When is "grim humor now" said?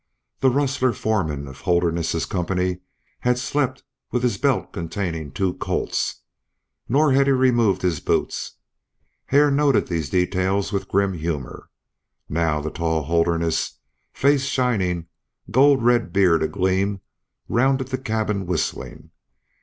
10.87-12.61